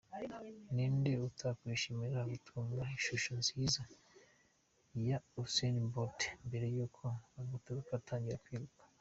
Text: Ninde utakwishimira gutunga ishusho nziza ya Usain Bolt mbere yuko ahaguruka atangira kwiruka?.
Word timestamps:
Ninde 0.73 1.11
utakwishimira 1.27 2.19
gutunga 2.31 2.81
ishusho 2.97 3.31
nziza 3.41 3.81
ya 5.07 5.17
Usain 5.41 5.77
Bolt 5.93 6.19
mbere 6.47 6.65
yuko 6.75 7.01
ahaguruka 7.39 7.91
atangira 7.99 8.43
kwiruka?. 8.43 8.81